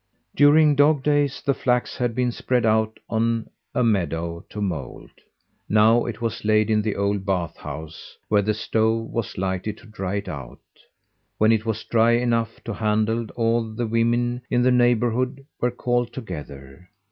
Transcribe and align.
During 0.35 0.73
dog 0.73 1.03
days 1.03 1.43
the 1.45 1.53
flax 1.53 1.95
had 1.97 2.15
been 2.15 2.31
spread 2.31 2.65
out 2.65 2.99
on 3.07 3.51
a 3.75 3.83
meadow 3.83 4.43
to 4.49 4.59
mould. 4.59 5.11
Now 5.69 6.07
it 6.07 6.19
was 6.21 6.43
laid 6.43 6.71
in 6.71 6.81
the 6.81 6.95
old 6.95 7.23
bath 7.23 7.55
house, 7.57 8.17
where 8.27 8.41
the 8.41 8.55
stove 8.55 9.11
was 9.11 9.37
lighted 9.37 9.77
to 9.77 9.85
dry 9.85 10.15
it 10.15 10.27
out. 10.27 10.57
When 11.37 11.51
it 11.51 11.67
was 11.67 11.83
dry 11.83 12.13
enough 12.13 12.63
to 12.63 12.73
handle 12.73 13.27
all 13.35 13.61
the 13.63 13.85
women 13.85 14.41
in 14.49 14.63
the 14.63 14.71
neighbourhood 14.71 15.45
were 15.59 15.69
called 15.69 16.13
together. 16.13 16.89